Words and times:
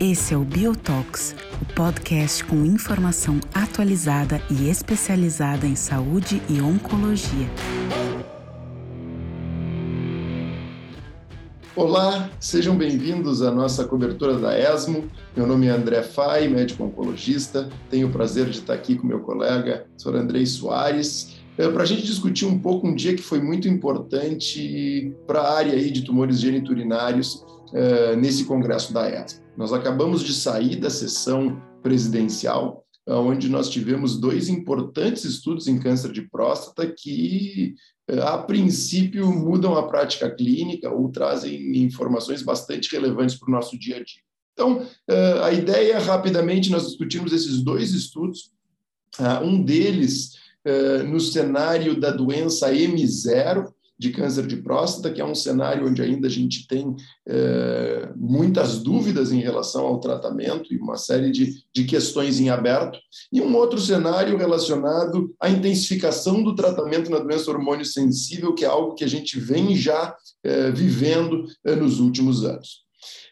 Esse 0.00 0.34
é 0.34 0.36
o 0.36 0.44
Biotox, 0.44 1.36
o 1.60 1.74
podcast 1.74 2.44
com 2.44 2.64
informação 2.64 3.38
atualizada 3.54 4.40
e 4.50 4.68
especializada 4.68 5.66
em 5.66 5.76
saúde 5.76 6.42
e 6.48 6.60
oncologia. 6.60 7.48
Olá, 11.76 12.30
sejam 12.40 12.76
bem-vindos 12.76 13.42
à 13.42 13.50
nossa 13.50 13.84
cobertura 13.84 14.38
da 14.38 14.58
ESMO. 14.58 15.04
Meu 15.36 15.46
nome 15.46 15.66
é 15.66 15.70
André 15.70 16.02
Fai, 16.02 16.48
médico 16.48 16.84
oncologista. 16.84 17.68
Tenho 17.90 18.08
o 18.08 18.10
prazer 18.10 18.46
de 18.46 18.58
estar 18.58 18.74
aqui 18.74 18.96
com 18.96 19.06
meu 19.06 19.20
colega, 19.20 19.86
Sr. 19.96 20.16
Andrei 20.16 20.46
Soares, 20.46 21.35
é, 21.58 21.68
para 21.68 21.82
a 21.82 21.86
gente 21.86 22.02
discutir 22.02 22.44
um 22.44 22.58
pouco 22.58 22.86
um 22.86 22.94
dia 22.94 23.14
que 23.14 23.22
foi 23.22 23.40
muito 23.40 23.66
importante 23.68 25.14
para 25.26 25.40
a 25.40 25.56
área 25.56 25.72
aí 25.72 25.90
de 25.90 26.02
tumores 26.02 26.40
geniturinários 26.40 27.44
é, 27.72 28.14
nesse 28.16 28.44
congresso 28.44 28.92
da 28.92 29.08
ESMO. 29.08 29.40
Nós 29.56 29.72
acabamos 29.72 30.22
de 30.22 30.34
sair 30.34 30.76
da 30.76 30.90
sessão 30.90 31.60
presidencial, 31.82 32.84
onde 33.08 33.48
nós 33.48 33.70
tivemos 33.70 34.18
dois 34.18 34.48
importantes 34.48 35.24
estudos 35.24 35.66
em 35.68 35.78
câncer 35.78 36.12
de 36.12 36.22
próstata 36.22 36.86
que, 36.86 37.74
a 38.22 38.36
princípio, 38.36 39.30
mudam 39.32 39.76
a 39.76 39.86
prática 39.86 40.28
clínica 40.28 40.90
ou 40.90 41.08
trazem 41.08 41.78
informações 41.78 42.42
bastante 42.42 42.90
relevantes 42.92 43.36
para 43.36 43.48
o 43.48 43.52
nosso 43.52 43.78
dia 43.78 43.96
a 43.96 44.04
dia. 44.04 44.20
Então, 44.52 44.86
a 45.42 45.52
ideia, 45.52 45.98
rapidamente, 46.00 46.70
nós 46.70 46.86
discutimos 46.86 47.32
esses 47.32 47.62
dois 47.62 47.94
estudos. 47.94 48.50
Um 49.42 49.62
deles 49.62 50.32
no 51.08 51.20
cenário 51.20 51.98
da 51.98 52.10
doença 52.10 52.72
M0, 52.72 53.66
de 53.98 54.10
câncer 54.10 54.46
de 54.46 54.56
próstata, 54.56 55.10
que 55.10 55.20
é 55.20 55.24
um 55.24 55.34
cenário 55.34 55.88
onde 55.88 56.02
ainda 56.02 56.26
a 56.26 56.30
gente 56.30 56.66
tem 56.68 56.94
é, 57.26 58.10
muitas 58.14 58.78
dúvidas 58.78 59.32
em 59.32 59.40
relação 59.40 59.86
ao 59.86 60.00
tratamento 60.00 60.72
e 60.72 60.76
uma 60.76 60.96
série 60.96 61.30
de, 61.30 61.64
de 61.72 61.84
questões 61.84 62.38
em 62.38 62.50
aberto, 62.50 62.98
e 63.32 63.40
um 63.40 63.56
outro 63.56 63.80
cenário 63.80 64.36
relacionado 64.36 65.34
à 65.40 65.48
intensificação 65.48 66.42
do 66.42 66.54
tratamento 66.54 67.10
na 67.10 67.18
doença 67.18 67.50
hormônio 67.50 67.86
sensível, 67.86 68.54
que 68.54 68.64
é 68.64 68.68
algo 68.68 68.94
que 68.94 69.04
a 69.04 69.08
gente 69.08 69.40
vem 69.40 69.74
já 69.74 70.14
é, 70.44 70.70
vivendo 70.70 71.46
nos 71.64 71.98
últimos 71.98 72.44
anos. 72.44 72.84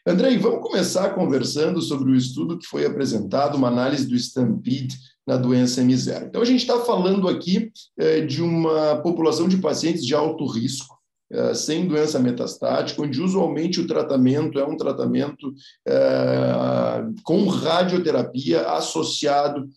Andrei, 0.07 0.37
vamos 0.37 0.61
começar 0.67 1.15
conversando 1.15 1.81
sobre 1.81 2.11
o 2.11 2.15
estudo 2.15 2.59
que 2.59 2.67
foi 2.67 2.85
apresentado, 2.85 3.57
uma 3.57 3.69
análise 3.69 4.07
do 4.07 4.15
Stampede 4.15 4.97
na 5.27 5.37
doença 5.37 5.83
M0. 5.83 6.27
Então, 6.27 6.43
a 6.43 6.45
gente 6.45 6.61
está 6.61 6.81
falando 6.81 7.29
aqui 7.29 7.73
é, 7.99 8.21
de 8.21 8.43
uma 8.43 8.97
população 8.97 9.49
de 9.49 9.57
pacientes 9.57 10.05
de 10.05 10.15
alto 10.15 10.47
risco, 10.47 10.99
é, 11.31 11.55
sem 11.55 11.87
doença 11.87 12.19
metastática, 12.19 13.03
onde 13.03 13.21
usualmente 13.21 13.81
o 13.81 13.87
tratamento 13.87 14.59
é 14.59 14.67
um 14.67 14.77
tratamento 14.77 15.53
é, 15.89 17.05
com 17.23 17.47
radioterapia 17.49 18.63
associado 18.73 19.69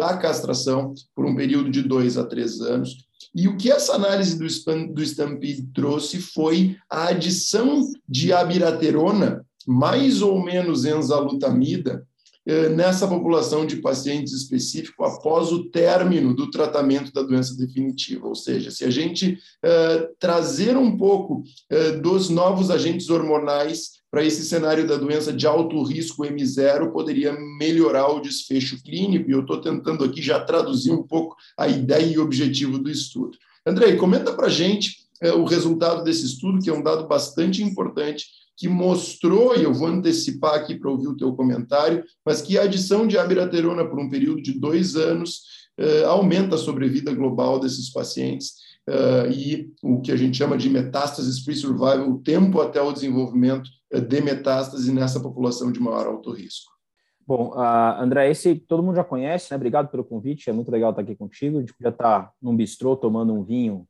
à 0.00 0.16
castração 0.16 0.94
por 1.14 1.26
um 1.26 1.36
período 1.36 1.70
de 1.70 1.82
dois 1.82 2.16
a 2.16 2.24
três 2.24 2.62
anos. 2.62 2.96
E 3.34 3.46
o 3.46 3.58
que 3.58 3.70
essa 3.70 3.94
análise 3.94 4.38
do, 4.38 4.94
do 4.94 5.02
Stampede 5.02 5.66
trouxe 5.74 6.18
foi 6.18 6.78
a 6.88 7.08
adição 7.08 7.82
de 8.08 8.32
abiraterona, 8.32 9.44
mais 9.66 10.22
ou 10.22 10.42
menos 10.42 10.86
enzalutamida, 10.86 12.06
nessa 12.76 13.08
população 13.08 13.66
de 13.66 13.76
pacientes 13.76 14.32
específico 14.32 15.04
após 15.04 15.50
o 15.50 15.64
término 15.64 16.32
do 16.32 16.48
tratamento 16.48 17.12
da 17.12 17.22
doença 17.22 17.56
definitiva. 17.56 18.28
Ou 18.28 18.36
seja, 18.36 18.70
se 18.70 18.84
a 18.84 18.90
gente 18.90 19.32
uh, 19.64 20.14
trazer 20.18 20.76
um 20.76 20.96
pouco 20.96 21.42
uh, 21.42 22.00
dos 22.00 22.30
novos 22.30 22.70
agentes 22.70 23.10
hormonais 23.10 23.96
para 24.08 24.24
esse 24.24 24.44
cenário 24.44 24.86
da 24.86 24.96
doença 24.96 25.32
de 25.32 25.46
alto 25.46 25.82
risco 25.82 26.22
M0, 26.22 26.92
poderia 26.92 27.36
melhorar 27.58 28.08
o 28.08 28.20
desfecho 28.20 28.80
clínico, 28.82 29.28
e 29.28 29.32
eu 29.32 29.40
estou 29.40 29.60
tentando 29.60 30.04
aqui 30.04 30.22
já 30.22 30.38
traduzir 30.38 30.92
um 30.92 31.02
pouco 31.02 31.34
a 31.58 31.66
ideia 31.66 32.06
e 32.06 32.18
objetivo 32.18 32.78
do 32.78 32.88
estudo. 32.88 33.36
Andrei, 33.66 33.96
comenta 33.96 34.32
para 34.32 34.46
a 34.46 34.50
gente 34.50 35.04
o 35.34 35.44
resultado 35.44 36.04
desse 36.04 36.24
estudo, 36.24 36.62
que 36.62 36.70
é 36.70 36.72
um 36.72 36.82
dado 36.82 37.08
bastante 37.08 37.62
importante 37.62 38.26
que 38.56 38.68
mostrou, 38.68 39.54
e 39.54 39.62
eu 39.62 39.74
vou 39.74 39.88
antecipar 39.88 40.54
aqui 40.54 40.74
para 40.74 40.90
ouvir 40.90 41.08
o 41.08 41.16
teu 41.16 41.34
comentário, 41.34 42.02
mas 42.24 42.40
que 42.40 42.58
a 42.58 42.62
adição 42.62 43.06
de 43.06 43.18
abiraterona 43.18 43.84
por 43.84 43.98
um 43.98 44.08
período 44.08 44.40
de 44.40 44.58
dois 44.58 44.96
anos 44.96 45.42
eh, 45.78 46.04
aumenta 46.04 46.54
a 46.54 46.58
sobrevida 46.58 47.12
global 47.12 47.60
desses 47.60 47.92
pacientes 47.92 48.54
eh, 48.88 49.30
e 49.30 49.70
o 49.82 50.00
que 50.00 50.10
a 50.10 50.16
gente 50.16 50.38
chama 50.38 50.56
de 50.56 50.70
metástases 50.70 51.44
free 51.44 51.54
survival, 51.54 52.08
o 52.08 52.18
tempo 52.22 52.60
até 52.62 52.80
o 52.80 52.92
desenvolvimento 52.92 53.68
eh, 53.92 54.00
de 54.00 54.20
metástase 54.22 54.90
nessa 54.90 55.20
população 55.20 55.70
de 55.70 55.78
maior 55.78 56.06
alto 56.06 56.32
risco. 56.32 56.72
Bom, 57.26 57.50
uh, 57.56 58.00
André, 58.00 58.30
esse 58.30 58.54
todo 58.54 58.84
mundo 58.84 58.94
já 58.94 59.02
conhece, 59.02 59.50
né? 59.50 59.56
Obrigado 59.56 59.88
pelo 59.88 60.04
convite, 60.04 60.48
é 60.48 60.52
muito 60.52 60.70
legal 60.70 60.90
estar 60.90 61.02
aqui 61.02 61.16
contigo. 61.16 61.58
A 61.58 61.60
gente 61.60 61.74
podia 61.74 61.90
estar 61.90 62.30
num 62.40 62.56
bistrô 62.56 62.96
tomando 62.96 63.34
um 63.34 63.42
vinho 63.42 63.84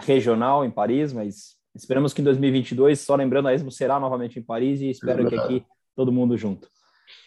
regional 0.00 0.64
em 0.64 0.70
Paris, 0.70 1.12
mas 1.12 1.59
Esperamos 1.74 2.12
que 2.12 2.20
em 2.20 2.24
2022, 2.24 3.00
só 3.00 3.14
lembrando, 3.14 3.48
a 3.48 3.54
Expo 3.54 3.70
será 3.70 4.00
novamente 4.00 4.38
em 4.38 4.42
Paris 4.42 4.80
e 4.80 4.90
espero 4.90 5.26
é 5.26 5.28
que 5.28 5.36
aqui 5.36 5.66
todo 5.94 6.12
mundo 6.12 6.36
junto. 6.36 6.68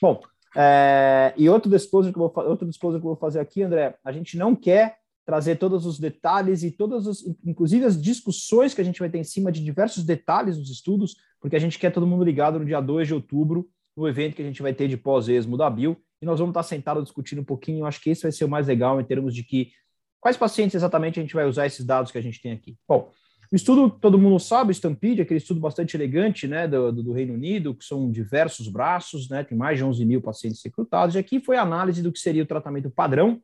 Bom, 0.01 0.21
é, 0.55 1.33
e 1.37 1.49
outro 1.49 1.69
disclosure, 1.69 2.13
que 2.13 2.19
eu 2.19 2.29
vou, 2.29 2.45
outro 2.45 2.67
disclosure 2.67 3.01
que 3.01 3.05
eu 3.05 3.11
vou 3.11 3.19
fazer 3.19 3.39
aqui, 3.39 3.63
André, 3.63 3.95
a 4.03 4.11
gente 4.11 4.37
não 4.37 4.55
quer 4.55 4.97
trazer 5.25 5.55
todos 5.55 5.85
os 5.85 5.99
detalhes 5.99 6.63
e 6.63 6.71
todas 6.71 7.07
as, 7.07 7.23
inclusive 7.45 7.85
as 7.85 7.99
discussões 7.99 8.73
que 8.73 8.81
a 8.81 8.83
gente 8.83 8.99
vai 8.99 9.09
ter 9.09 9.17
em 9.17 9.23
cima 9.23 9.51
de 9.51 9.63
diversos 9.63 10.03
detalhes 10.03 10.57
dos 10.57 10.69
estudos, 10.69 11.15
porque 11.39 11.55
a 11.55 11.59
gente 11.59 11.79
quer 11.79 11.91
todo 11.91 12.05
mundo 12.05 12.23
ligado 12.23 12.59
no 12.59 12.65
dia 12.65 12.81
2 12.81 13.07
de 13.07 13.13
outubro, 13.13 13.67
no 13.95 14.07
evento 14.07 14.35
que 14.35 14.41
a 14.41 14.45
gente 14.45 14.61
vai 14.61 14.73
ter 14.73 14.87
de 14.87 14.97
pós-esmo 14.97 15.57
da 15.57 15.69
Bio, 15.69 15.97
e 16.21 16.25
nós 16.25 16.39
vamos 16.39 16.51
estar 16.51 16.63
sentados 16.63 17.03
discutindo 17.03 17.41
um 17.41 17.45
pouquinho, 17.45 17.79
eu 17.79 17.85
acho 17.85 18.01
que 18.01 18.09
esse 18.09 18.23
vai 18.23 18.31
ser 18.31 18.45
o 18.45 18.49
mais 18.49 18.67
legal 18.67 18.99
em 18.99 19.03
termos 19.03 19.33
de 19.33 19.43
que 19.43 19.71
quais 20.19 20.37
pacientes 20.37 20.75
exatamente 20.75 21.19
a 21.19 21.21
gente 21.21 21.33
vai 21.33 21.45
usar 21.45 21.65
esses 21.65 21.85
dados 21.85 22.11
que 22.11 22.17
a 22.17 22.21
gente 22.21 22.41
tem 22.41 22.51
aqui. 22.51 22.77
Bom, 22.87 23.11
o 23.53 23.55
estudo, 23.55 23.87
todo 23.87 24.17
mundo 24.17 24.39
sabe, 24.39 24.71
Stampede, 24.73 25.21
aquele 25.21 25.37
estudo 25.37 25.59
bastante 25.59 25.95
elegante 25.95 26.47
né, 26.47 26.67
do, 26.67 26.91
do, 26.91 27.13
Reino 27.13 27.35
Unido, 27.35 27.75
que 27.75 27.85
são 27.85 28.09
diversos 28.09 28.67
braços, 28.67 29.29
né, 29.29 29.43
tem 29.43 29.55
mais 29.55 29.77
de 29.77 29.83
11 29.83 30.03
mil 30.05 30.19
pacientes 30.19 30.59
recrutados, 30.63 31.13
e 31.13 31.19
aqui 31.19 31.39
foi 31.39 31.55
a 31.55 31.61
análise 31.61 32.01
do 32.01 32.11
que 32.11 32.17
seria 32.17 32.41
o 32.41 32.47
tratamento 32.47 32.89
padrão, 32.89 33.39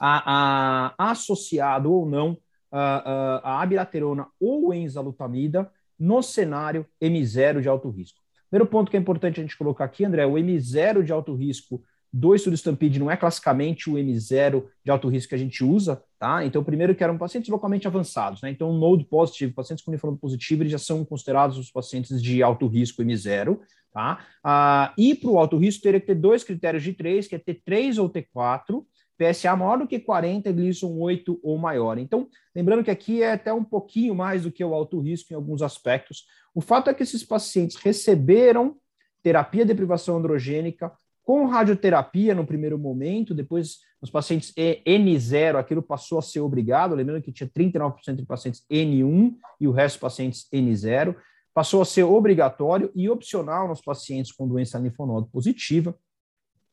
a, 0.00 0.94
a, 0.96 1.10
associado 1.10 1.92
ou 1.92 2.08
não 2.08 2.38
a, 2.72 2.80
a, 2.80 3.36
a 3.56 3.62
abiraterona 3.62 4.28
ou 4.40 4.72
enzalutamida 4.72 5.70
no 5.98 6.22
cenário 6.22 6.86
M0 6.98 7.60
de 7.60 7.68
alto 7.68 7.90
risco. 7.90 8.18
Primeiro 8.48 8.66
ponto 8.66 8.90
que 8.90 8.96
é 8.96 9.00
importante 9.00 9.40
a 9.40 9.42
gente 9.42 9.58
colocar 9.58 9.84
aqui, 9.84 10.06
André, 10.06 10.24
o 10.24 10.38
M0 10.38 11.02
de 11.02 11.12
alto 11.12 11.34
risco 11.34 11.84
do 12.18 12.34
estudo 12.34 12.56
Stampede 12.56 12.98
não 12.98 13.10
é 13.10 13.16
classicamente 13.16 13.90
o 13.90 13.92
M0 13.92 14.64
de 14.82 14.90
alto 14.90 15.06
risco 15.06 15.28
que 15.28 15.34
a 15.34 15.38
gente 15.38 15.62
usa, 15.62 16.02
tá? 16.18 16.46
Então, 16.46 16.64
primeiro 16.64 16.94
que 16.94 17.04
eram 17.04 17.18
pacientes 17.18 17.50
localmente 17.50 17.86
avançados, 17.86 18.40
né? 18.40 18.48
Então, 18.48 18.72
node 18.72 19.04
positivo, 19.04 19.52
pacientes 19.52 19.84
com 19.84 19.92
linfonodo 19.92 20.18
positivo, 20.18 20.62
eles 20.62 20.72
já 20.72 20.78
são 20.78 21.04
considerados 21.04 21.58
os 21.58 21.70
pacientes 21.70 22.22
de 22.22 22.42
alto 22.42 22.66
risco 22.68 23.02
M0, 23.02 23.58
tá? 23.92 24.24
Ah, 24.42 24.94
e 24.96 25.14
para 25.14 25.28
o 25.28 25.38
alto 25.38 25.58
risco, 25.58 25.82
teria 25.82 26.00
que 26.00 26.06
ter 26.06 26.14
dois 26.14 26.42
critérios 26.42 26.82
de 26.82 26.94
três, 26.94 27.28
que 27.28 27.34
é 27.34 27.38
T3 27.38 28.00
ou 28.00 28.08
T4, 28.08 28.82
PSA 29.18 29.54
maior 29.54 29.76
do 29.76 29.86
que 29.86 29.98
40, 30.00 30.50
Gleason 30.52 30.96
8 30.98 31.38
ou 31.42 31.58
maior. 31.58 31.98
Então, 31.98 32.28
lembrando 32.54 32.82
que 32.82 32.90
aqui 32.90 33.22
é 33.22 33.32
até 33.32 33.52
um 33.52 33.64
pouquinho 33.64 34.14
mais 34.14 34.44
do 34.44 34.50
que 34.50 34.64
o 34.64 34.72
alto 34.72 34.98
risco 35.00 35.34
em 35.34 35.36
alguns 35.36 35.60
aspectos. 35.60 36.24
O 36.54 36.62
fato 36.62 36.88
é 36.88 36.94
que 36.94 37.02
esses 37.02 37.22
pacientes 37.22 37.76
receberam 37.76 38.76
terapia 39.22 39.66
de 39.66 39.74
privação 39.74 40.16
androgênica 40.16 40.90
com 41.26 41.44
radioterapia 41.46 42.36
no 42.36 42.46
primeiro 42.46 42.78
momento, 42.78 43.34
depois 43.34 43.78
nos 44.00 44.08
pacientes 44.08 44.54
N0, 44.56 45.56
aquilo 45.56 45.82
passou 45.82 46.20
a 46.20 46.22
ser 46.22 46.38
obrigado, 46.38 46.94
lembrando 46.94 47.20
que 47.20 47.32
tinha 47.32 47.50
39% 47.50 48.14
de 48.14 48.24
pacientes 48.24 48.64
N1 48.70 49.34
e 49.60 49.66
o 49.66 49.72
resto 49.72 49.98
pacientes 49.98 50.46
N0, 50.52 51.16
passou 51.52 51.82
a 51.82 51.84
ser 51.84 52.04
obrigatório 52.04 52.92
e 52.94 53.10
opcional 53.10 53.66
nos 53.66 53.80
pacientes 53.80 54.30
com 54.30 54.46
doença 54.46 54.78
linfonodo 54.78 55.26
positiva. 55.26 55.98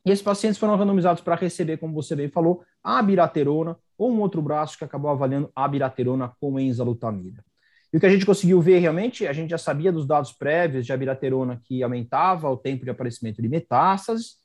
E 0.05 0.11
esses 0.11 0.23
pacientes 0.23 0.59
foram 0.59 0.75
randomizados 0.75 1.23
para 1.23 1.33
receber, 1.33 1.77
como 1.77 1.95
você 1.95 2.15
bem 2.15 2.29
falou, 2.29 2.63
a 2.83 2.99
abiraterona 2.99 3.75
ou 3.97 4.11
um 4.11 4.21
outro 4.21 4.39
braço 4.39 4.77
que 4.77 4.83
acabou 4.83 5.09
avaliando 5.09 5.49
a 5.55 5.65
abiraterona 5.65 6.31
com 6.39 6.59
enzalutamida. 6.59 7.43
E 7.91 7.97
o 7.97 7.99
que 7.99 8.05
a 8.05 8.09
gente 8.09 8.25
conseguiu 8.25 8.61
ver 8.61 8.77
realmente, 8.77 9.25
a 9.25 9.33
gente 9.33 9.49
já 9.49 9.57
sabia 9.57 9.91
dos 9.91 10.05
dados 10.05 10.31
prévios 10.31 10.85
de 10.85 10.93
abiraterona 10.93 11.59
que 11.63 11.81
aumentava 11.81 12.47
o 12.51 12.57
tempo 12.57 12.83
de 12.83 12.91
aparecimento 12.91 13.41
de 13.41 13.49
metástases, 13.49 14.42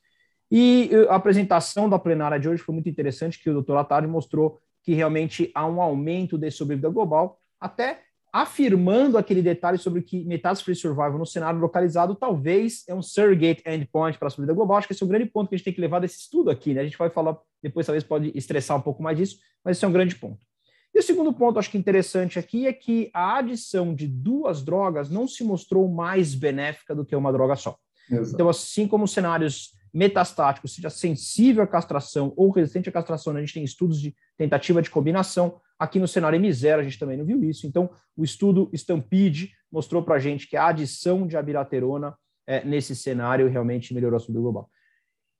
e 0.51 0.89
a 1.09 1.15
apresentação 1.15 1.89
da 1.89 1.99
plenária 1.99 2.39
de 2.39 2.49
hoje 2.49 2.61
foi 2.61 2.73
muito 2.73 2.89
interessante, 2.89 3.41
que 3.41 3.49
o 3.49 3.53
doutor 3.53 3.77
Atari 3.77 4.07
mostrou 4.07 4.59
que 4.83 4.93
realmente 4.93 5.51
há 5.53 5.65
um 5.67 5.81
aumento 5.81 6.37
de 6.37 6.49
sobrevida 6.49 6.89
global, 6.89 7.39
até 7.59 8.01
afirmando 8.31 9.17
aquele 9.17 9.41
detalhe 9.41 9.77
sobre 9.77 10.01
que 10.01 10.23
metástase 10.23 10.63
free 10.63 10.75
survival 10.75 11.17
no 11.17 11.25
cenário 11.25 11.59
localizado 11.59 12.13
talvez 12.13 12.83
é 12.87 12.93
um 12.93 13.01
surrogate 13.01 13.63
endpoint 13.65 14.19
para 14.19 14.27
a 14.27 14.31
sobrevida 14.31 14.53
global. 14.53 14.77
Acho 14.77 14.87
que 14.87 14.93
esse 14.93 15.01
é 15.01 15.05
um 15.05 15.09
grande 15.09 15.25
ponto 15.25 15.49
que 15.49 15.55
a 15.55 15.57
gente 15.57 15.65
tem 15.65 15.73
que 15.73 15.81
levar 15.81 15.99
desse 15.99 16.19
estudo 16.19 16.51
aqui, 16.51 16.73
né? 16.73 16.81
A 16.81 16.83
gente 16.83 16.97
vai 16.97 17.09
falar 17.09 17.37
depois, 17.61 17.85
talvez 17.85 18.03
pode 18.03 18.31
estressar 18.35 18.77
um 18.77 18.81
pouco 18.81 19.01
mais 19.01 19.17
disso, 19.17 19.39
mas 19.63 19.77
esse 19.77 19.83
é 19.83 19.87
um 19.87 19.91
grande 19.91 20.15
ponto. 20.15 20.45
E 20.93 20.99
E 20.99 21.01
o 21.01 21.03
segundo 21.03 21.31
ponto, 21.31 21.57
acho 21.57 21.71
que 21.71 21.77
interessante 21.77 22.37
aqui, 22.37 22.67
é 22.67 22.73
que 22.73 23.09
a 23.13 23.37
adição 23.37 23.95
de 23.95 24.05
duas 24.05 24.61
drogas 24.61 25.09
não 25.09 25.29
se 25.29 25.45
mostrou 25.45 25.87
mais 25.87 26.35
benéfica 26.35 26.93
do 26.93 27.05
que 27.05 27.15
uma 27.15 27.31
droga 27.31 27.55
só. 27.55 27.77
Exato. 28.11 28.33
Então, 28.33 28.49
assim 28.49 28.85
como 28.85 29.07
cenários 29.07 29.71
metastáticos, 29.93 30.73
seja 30.73 30.89
sensível 30.89 31.63
à 31.63 31.67
castração 31.67 32.33
ou 32.35 32.51
resistente 32.51 32.89
à 32.89 32.91
castração, 32.91 33.33
né, 33.33 33.39
a 33.39 33.43
gente 33.43 33.53
tem 33.53 33.63
estudos 33.63 33.99
de 33.99 34.15
tentativa 34.37 34.81
de 34.81 34.89
combinação. 34.89 35.59
Aqui 35.77 35.99
no 35.99 36.07
cenário 36.07 36.39
M0 36.39 36.79
a 36.79 36.83
gente 36.83 36.99
também 36.99 37.17
não 37.17 37.25
viu 37.25 37.43
isso. 37.43 37.65
Então, 37.65 37.89
o 38.15 38.23
estudo 38.23 38.69
Stampede 38.73 39.51
mostrou 39.71 40.03
para 40.03 40.15
a 40.15 40.19
gente 40.19 40.47
que 40.47 40.57
a 40.57 40.67
adição 40.67 41.25
de 41.25 41.37
abiraterona 41.37 42.15
é, 42.47 42.63
nesse 42.65 42.95
cenário 42.95 43.47
realmente 43.47 43.93
melhorou 43.93 44.17
a 44.17 44.19
saúde 44.19 44.39
global. 44.39 44.69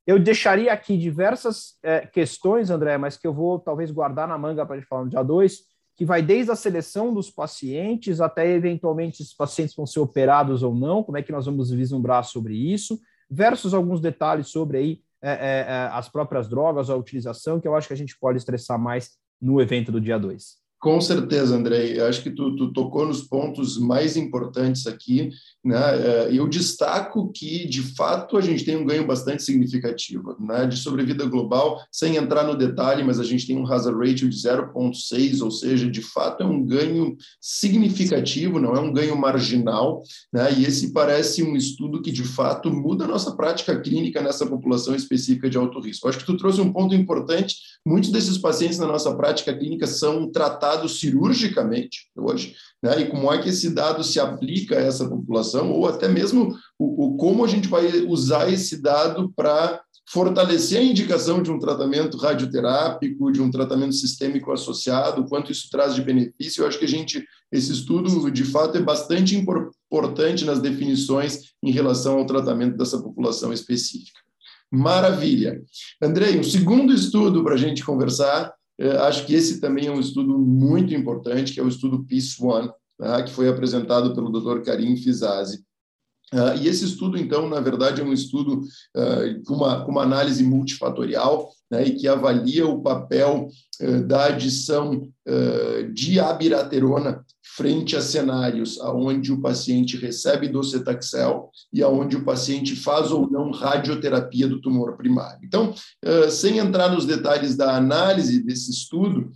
Eu 0.06 0.18
deixaria 0.18 0.74
aqui 0.74 0.98
diversas 0.98 1.78
é, 1.84 2.00
questões, 2.06 2.70
André, 2.70 2.98
mas 2.98 3.18
que 3.18 3.28
eu 3.28 3.34
vou 3.34 3.60
talvez 3.60 3.92
guardar 3.92 4.28
na 4.28 4.38
manga 4.38 4.66
para 4.66 4.76
a 4.76 4.80
gente 4.80 4.88
falar 4.88 5.04
no 5.04 5.10
dia 5.10 5.22
2, 5.22 5.60
que 5.96 6.06
vai 6.06 6.22
desde 6.22 6.52
a 6.52 6.56
seleção 6.56 7.14
dos 7.14 7.30
pacientes 7.30 8.22
até 8.22 8.50
eventualmente 8.50 9.22
esses 9.22 9.36
pacientes 9.36 9.76
vão 9.76 9.86
ser 9.86 10.00
operados 10.00 10.64
ou 10.64 10.74
não, 10.74 11.04
como 11.04 11.18
é 11.18 11.22
que 11.22 11.32
nós 11.32 11.46
vamos 11.46 11.72
vislumbrar 11.72 12.24
sobre 12.24 12.56
isso, 12.56 13.00
versus 13.30 13.74
alguns 13.74 14.02
detalhes 14.02 14.48
sobre 14.48 14.78
aí 14.78 15.02
é, 15.22 15.32
é, 15.32 15.66
é 15.68 15.90
as 15.92 16.10
próprias 16.10 16.48
drogas, 16.48 16.90
a 16.90 16.96
utilização, 16.96 17.60
que 17.60 17.68
eu 17.68 17.76
acho 17.76 17.88
que 17.88 17.94
a 17.94 17.98
gente 17.98 18.18
pode 18.18 18.38
estressar 18.38 18.80
mais 18.80 19.12
no 19.42 19.62
evento 19.62 19.92
do 19.92 20.02
dia 20.02 20.18
2. 20.18 20.58
Com 20.80 21.02
certeza, 21.02 21.58
André. 21.58 22.00
Eu 22.00 22.08
acho 22.08 22.24
que 22.24 22.32
tu, 22.32 22.56
tu, 22.56 22.72
tocou 22.72 23.06
nos 23.06 23.24
pontos 23.24 23.78
mais 23.78 24.16
importantes 24.16 24.88
aqui. 24.88 25.30
Né? 25.70 25.78
É, 25.78 26.30
eu 26.32 26.48
destaco 26.48 27.32
que, 27.32 27.68
de 27.68 27.84
fato, 27.96 28.36
a 28.38 28.42
gente 28.42 28.66
tem 28.66 28.76
um 28.76 28.84
ganho 28.84 29.06
bastante 29.06 29.44
significativo 29.44 30.36
né? 30.40 30.66
de 30.66 30.78
sobrevida 30.78 31.24
global, 31.26 31.80
sem 31.92 32.16
entrar 32.16 32.44
no 32.44 32.58
detalhe, 32.58 33.04
mas 33.04 33.20
a 33.20 33.24
gente 33.24 33.46
tem 33.46 33.56
um 33.56 33.72
hazard 33.72 33.96
ratio 34.00 34.28
de 34.28 34.36
0,6, 34.36 35.44
ou 35.44 35.52
seja, 35.52 35.88
de 35.88 36.02
fato 36.02 36.42
é 36.42 36.46
um 36.48 36.66
ganho 36.66 37.16
significativo, 37.40 38.60
não 38.60 38.76
é 38.76 38.80
um 38.80 38.92
ganho 38.92 39.16
marginal. 39.16 40.02
Né? 40.34 40.54
E 40.58 40.66
esse 40.66 40.92
parece 40.92 41.44
um 41.44 41.56
estudo 41.56 42.02
que, 42.02 42.12
de 42.12 42.24
fato, 42.24 42.72
muda 42.72 43.06
a 43.06 43.08
nossa 43.08 43.36
prática 43.36 43.80
clínica 43.80 44.24
nessa 44.24 44.48
população 44.48 44.96
específica 44.96 45.48
de 45.48 45.58
alto 45.60 45.80
risco. 45.80 46.10
Acho 46.10 46.18
que 46.18 46.26
tu 46.26 46.36
trouxe 46.36 46.62
um 46.62 46.74
ponto 46.74 46.96
importante. 46.96 47.58
Muitos 47.86 48.10
desses 48.10 48.40
pacientes 48.40 48.80
na 48.80 48.88
nossa 48.88 49.16
prática 49.16 49.56
clínica 49.56 49.86
são 49.86 50.32
tratados 50.32 51.00
cirurgicamente 51.00 52.08
hoje, 52.18 52.56
né? 52.82 53.02
e 53.02 53.06
como 53.08 53.32
é 53.32 53.38
que 53.38 53.50
esse 53.50 53.70
dado 53.70 54.04
se 54.04 54.20
aplica 54.20 54.78
a 54.78 54.82
essa 54.82 55.08
população, 55.08 55.59
ou 55.62 55.88
até 55.88 56.08
mesmo 56.08 56.56
o, 56.78 57.06
o 57.06 57.18
como 57.18 57.44
a 57.44 57.48
gente 57.48 57.68
vai 57.68 58.02
usar 58.02 58.52
esse 58.52 58.82
dado 58.82 59.32
para 59.36 59.82
fortalecer 60.12 60.80
a 60.80 60.84
indicação 60.84 61.42
de 61.42 61.52
um 61.52 61.60
tratamento 61.60 62.18
radioterápico, 62.18 63.32
de 63.32 63.42
um 63.42 63.52
tratamento 63.52 63.94
sistêmico 63.94 64.52
associado, 64.52 65.26
quanto 65.26 65.52
isso 65.52 65.70
traz 65.70 65.94
de 65.94 66.02
benefício. 66.02 66.64
Eu 66.64 66.68
acho 66.68 66.80
que 66.80 66.86
a 66.86 66.90
gente, 66.90 67.24
esse 67.52 67.72
estudo, 67.72 68.32
de 68.32 68.44
fato, 68.44 68.78
é 68.78 68.82
bastante 68.82 69.36
importante 69.36 70.46
nas 70.46 70.60
definições 70.60 71.54
em 71.64 71.72
relação 71.72 72.18
ao 72.18 72.26
tratamento 72.26 72.76
dessa 72.76 73.00
população 73.00 73.54
específica. 73.54 74.20
Maravilha. 74.72 75.62
Andrei, 76.02 76.40
um 76.40 76.44
segundo 76.44 76.92
estudo 76.92 77.44
para 77.44 77.54
a 77.54 77.58
gente 77.58 77.84
conversar 77.84 78.52
é, 78.80 78.96
acho 79.00 79.26
que 79.26 79.36
esse 79.36 79.60
também 79.60 79.88
é 79.88 79.92
um 79.92 80.00
estudo 80.00 80.40
muito 80.40 80.94
importante, 80.94 81.54
que 81.54 81.60
é 81.60 81.64
o 81.64 81.68
estudo 81.68 82.06
Peace 82.06 82.42
One? 82.42 82.72
Que 83.26 83.32
foi 83.32 83.48
apresentado 83.48 84.14
pelo 84.14 84.30
Dr. 84.30 84.62
Karim 84.62 84.98
Fizazi. 84.98 85.64
Uh, 86.34 86.56
e 86.62 86.68
esse 86.68 86.86
estudo, 86.86 87.18
então, 87.18 87.50
na 87.50 87.60
verdade, 87.60 88.02
é 88.02 88.04
um 88.04 88.14
estudo 88.14 88.62
uh, 88.96 89.44
com, 89.46 89.56
uma, 89.56 89.84
com 89.84 89.92
uma 89.92 90.04
análise 90.04 90.44
multifatorial 90.44 91.50
né, 91.72 91.88
e 91.88 91.96
que 91.96 92.08
avalia 92.08 92.68
o 92.68 92.84
papel 92.84 93.48
uh, 93.82 94.04
da 94.04 94.26
adição 94.26 95.08
de 95.94 96.20
abiraterona 96.20 97.24
frente 97.56 97.96
a 97.96 98.02
cenários 98.02 98.80
onde 98.80 99.32
o 99.32 99.42
paciente 99.42 99.98
recebe 99.98 100.48
docetaxel 100.48 101.50
e 101.74 101.84
aonde 101.84 102.16
o 102.16 102.24
paciente 102.24 102.76
faz 102.76 103.12
ou 103.12 103.30
não 103.30 103.52
radioterapia 103.52 104.48
do 104.48 104.62
tumor 104.62 104.96
primário. 104.98 105.40
Então, 105.44 105.74
sem 106.30 106.58
entrar 106.58 106.90
nos 106.90 107.06
detalhes 107.06 107.56
da 107.56 107.76
análise 107.76 108.44
desse 108.44 108.72
estudo, 108.72 109.32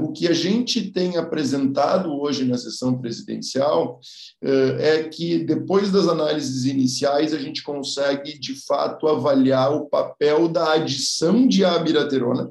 o 0.00 0.12
que 0.12 0.28
a 0.28 0.32
gente 0.32 0.90
tem 0.90 1.16
apresentado 1.16 2.12
hoje 2.12 2.44
na 2.44 2.58
sessão 2.58 2.98
presidencial 2.98 4.00
é 4.42 5.04
que, 5.04 5.38
depois 5.38 5.90
das 5.90 6.08
análises 6.08 6.64
iniciais, 6.64 7.32
a 7.32 7.38
gente 7.38 7.62
consegue, 7.62 8.38
de 8.38 8.54
fato, 8.66 9.06
avaliar 9.06 9.72
o 9.74 9.86
papel 9.86 10.48
da 10.48 10.72
adição 10.72 11.46
de 11.46 11.64
abiraterona 11.64 12.50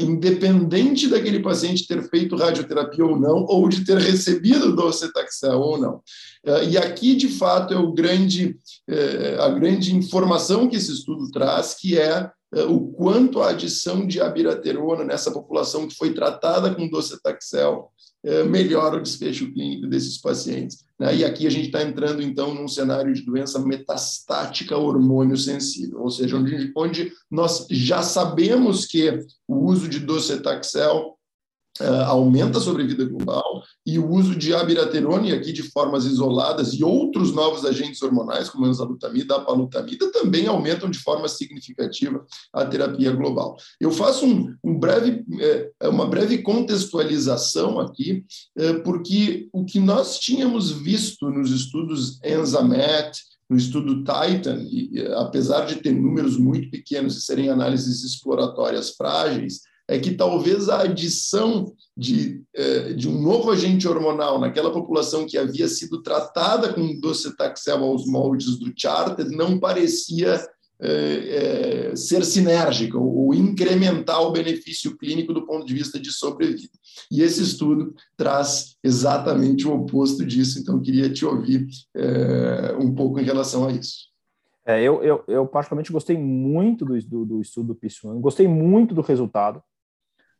independente 0.00 1.08
daquele 1.08 1.40
paciente 1.40 1.86
ter 1.86 2.08
feito 2.08 2.36
radioterapia 2.36 3.04
ou 3.04 3.18
não, 3.18 3.44
ou 3.48 3.67
de 3.68 3.84
ter 3.84 3.98
recebido 3.98 4.74
docetaxel 4.74 5.60
ou 5.60 5.78
não. 5.78 5.96
Uh, 6.46 6.64
e 6.68 6.78
aqui, 6.78 7.14
de 7.14 7.28
fato, 7.28 7.74
é 7.74 7.94
grande, 7.94 8.58
uh, 8.88 9.42
a 9.42 9.48
grande 9.50 9.94
informação 9.94 10.68
que 10.68 10.76
esse 10.76 10.92
estudo 10.92 11.30
traz, 11.30 11.74
que 11.74 11.98
é 11.98 12.30
o 12.66 12.92
quanto 12.92 13.42
a 13.42 13.50
adição 13.50 14.06
de 14.06 14.22
abiraterona 14.22 15.04
nessa 15.04 15.30
população 15.30 15.86
que 15.86 15.94
foi 15.94 16.14
tratada 16.14 16.74
com 16.74 16.88
docetaxel 16.88 17.92
melhora 18.48 18.96
o 18.96 19.02
desfecho 19.02 19.52
clínico 19.52 19.86
desses 19.86 20.18
pacientes. 20.18 20.82
Né? 20.98 21.16
E 21.16 21.24
aqui 21.24 21.46
a 21.46 21.50
gente 21.50 21.66
está 21.66 21.82
entrando, 21.82 22.20
então, 22.20 22.54
num 22.54 22.66
cenário 22.66 23.12
de 23.12 23.22
doença 23.22 23.58
metastática 23.58 24.76
hormônio 24.76 25.36
sensível, 25.36 26.00
ou 26.00 26.10
seja, 26.10 26.36
onde, 26.36 26.72
onde 26.76 27.12
nós 27.30 27.66
já 27.70 28.02
sabemos 28.02 28.86
que 28.86 29.20
o 29.46 29.66
uso 29.66 29.88
de 29.88 30.00
docetaxel 30.00 31.17
uh, 31.80 32.04
aumenta 32.06 32.58
a 32.58 32.60
sobrevida 32.60 33.04
global 33.04 33.62
e 33.86 33.98
o 33.98 34.10
uso 34.10 34.36
de 34.36 34.54
abiraterona, 34.54 35.34
aqui 35.34 35.52
de 35.52 35.62
formas 35.62 36.04
isoladas, 36.04 36.74
e 36.74 36.84
outros 36.84 37.32
novos 37.32 37.64
agentes 37.64 38.02
hormonais, 38.02 38.48
como 38.48 38.66
a 38.66 38.68
enzalutamida, 38.68 39.36
a 39.36 39.40
palutamida, 39.40 40.10
também 40.12 40.46
aumentam 40.46 40.90
de 40.90 40.98
forma 40.98 41.28
significativa 41.28 42.24
a 42.52 42.64
terapia 42.64 43.12
global. 43.12 43.56
Eu 43.80 43.90
faço 43.90 44.26
um, 44.26 44.54
um 44.62 44.78
breve, 44.78 45.24
é, 45.40 45.88
uma 45.88 46.06
breve 46.06 46.38
contextualização 46.38 47.80
aqui, 47.80 48.24
é, 48.56 48.74
porque 48.74 49.48
o 49.52 49.64
que 49.64 49.80
nós 49.80 50.18
tínhamos 50.18 50.70
visto 50.70 51.30
nos 51.30 51.50
estudos 51.50 52.18
ENZAMET, 52.22 53.18
no 53.48 53.56
estudo 53.56 54.04
Titan, 54.04 54.62
e, 54.70 55.00
apesar 55.16 55.64
de 55.64 55.76
ter 55.76 55.92
números 55.92 56.36
muito 56.36 56.70
pequenos 56.70 57.16
e 57.16 57.22
serem 57.22 57.48
análises 57.48 58.04
exploratórias 58.04 58.90
frágeis, 58.90 59.62
é 59.88 59.98
que 59.98 60.12
talvez 60.12 60.68
a 60.68 60.82
adição 60.82 61.72
de, 61.96 62.42
é, 62.54 62.92
de 62.92 63.08
um 63.08 63.20
novo 63.20 63.50
agente 63.50 63.88
hormonal 63.88 64.38
naquela 64.38 64.70
população 64.70 65.26
que 65.26 65.38
havia 65.38 65.66
sido 65.66 66.02
tratada 66.02 66.72
com 66.72 67.00
docetaxel 67.00 67.82
aos 67.82 68.06
moldes 68.06 68.58
do 68.58 68.70
Charter 68.76 69.26
não 69.30 69.58
parecia 69.58 70.46
é, 70.80 71.90
é, 71.90 71.96
ser 71.96 72.24
sinérgica 72.24 72.96
ou 72.96 73.34
incrementar 73.34 74.22
o 74.22 74.30
benefício 74.30 74.96
clínico 74.96 75.32
do 75.32 75.44
ponto 75.44 75.66
de 75.66 75.74
vista 75.74 75.98
de 75.98 76.12
sobrevida. 76.12 76.70
E 77.10 77.22
esse 77.22 77.42
estudo 77.42 77.94
traz 78.16 78.76
exatamente 78.84 79.66
o 79.66 79.74
oposto 79.74 80.24
disso, 80.24 80.60
então 80.60 80.80
queria 80.80 81.12
te 81.12 81.24
ouvir 81.24 81.66
é, 81.96 82.76
um 82.78 82.94
pouco 82.94 83.18
em 83.18 83.24
relação 83.24 83.66
a 83.66 83.72
isso. 83.72 84.08
É, 84.64 84.80
eu, 84.82 85.02
eu, 85.02 85.24
eu, 85.26 85.46
particularmente 85.46 85.90
gostei 85.90 86.16
muito 86.16 86.84
do, 86.84 87.00
do, 87.00 87.24
do 87.24 87.40
estudo 87.40 87.68
do 87.68 87.74
PIS1, 87.74 88.20
gostei 88.20 88.46
muito 88.46 88.94
do 88.94 89.00
resultado 89.00 89.62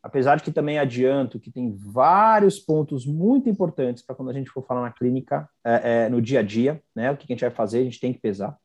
apesar 0.02 0.37
de 0.37 0.43
que 0.43 0.52
também 0.52 0.78
adianto 0.78 1.40
que 1.40 1.50
tem 1.50 1.75
vários 1.76 2.59
pontos 2.59 3.05
muito 3.05 3.49
importantes 3.49 4.02
para 4.02 4.14
quando 4.14 4.31
a 4.31 4.33
gente 4.33 4.50
for 4.50 4.64
falar 4.64 4.83
na 4.83 4.93
clínica, 4.93 5.49
é, 5.64 6.05
é, 6.05 6.09
no 6.09 6.23
dia 6.23 6.40
a 6.40 6.43
dia, 6.43 6.83
né? 6.95 7.11
O 7.11 7.17
que 7.17 7.25
a 7.28 7.35
gente 7.35 7.40
vai 7.40 7.50
fazer, 7.50 7.81
a 7.81 7.85
gente 7.85 8.00
tem 8.00 8.12
que 8.12 8.21
pesar. 8.21 8.57